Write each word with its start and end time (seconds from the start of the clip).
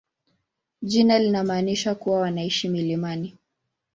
Jina 0.81 1.19
linamaanisha 1.19 1.95
kuwa 1.95 2.19
wanaishi 2.19 2.69
milimani. 2.69 3.37